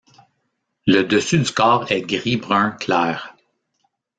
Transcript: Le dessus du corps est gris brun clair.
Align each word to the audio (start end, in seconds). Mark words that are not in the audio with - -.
Le 0.87 1.03
dessus 1.03 1.37
du 1.37 1.51
corps 1.51 1.91
est 1.91 2.01
gris 2.01 2.35
brun 2.37 2.71
clair. 2.71 3.37